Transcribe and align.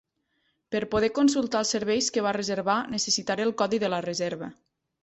Per 0.75 0.79
poder 0.95 1.09
consultar 1.17 1.61
els 1.65 1.75
serveis 1.77 2.09
que 2.17 2.25
va 2.29 2.35
reservar 2.41 2.79
necessitaré 2.97 3.47
ell 3.51 3.57
codi 3.65 3.83
de 3.87 3.95
la 3.97 4.05
reserva. 4.13 4.53